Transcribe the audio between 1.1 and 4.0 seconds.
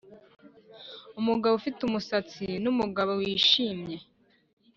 umugabo ufite umusatsi numugabo wishimye,